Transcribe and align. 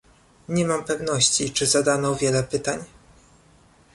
Nie 0.49 0.65
mam 0.67 0.83
pewności, 0.83 1.51
czy 1.51 1.67
zadano 1.67 2.15
wiele 2.15 2.43
pytań 2.43 2.83